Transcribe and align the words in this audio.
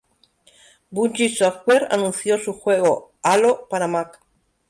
Bungie 0.91 1.29
Software 1.29 1.87
anunció 1.91 2.39
su 2.39 2.53
juego 2.53 3.13
Halo 3.21 3.67
para 3.69 3.87
Mac. 3.87 4.19